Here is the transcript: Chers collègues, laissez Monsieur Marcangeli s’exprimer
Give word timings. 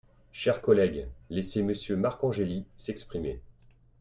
Chers 0.31 0.61
collègues, 0.63 1.05
laissez 1.29 1.61
Monsieur 1.61 1.95
Marcangeli 1.95 2.65
s’exprimer 2.75 3.39